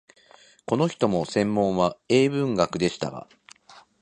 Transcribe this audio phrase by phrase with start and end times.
[0.65, 3.29] この人も専門は英文学でしたが、